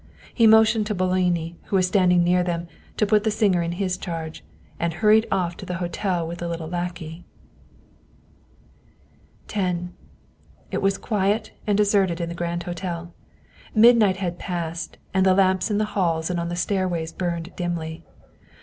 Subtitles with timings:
[0.33, 2.67] He motioned to Boloni, who was standing near them,
[2.97, 4.43] put the singer in his charge,
[4.79, 7.23] and hurried off to the hotel with the little lackey.
[9.53, 9.81] X
[10.71, 13.13] IT was quiet and deserted in the great hotel.
[13.75, 18.03] Midnight had passed, and the lamps in the halls and on the stairways burned dimly.
[18.03, 18.57] Dr.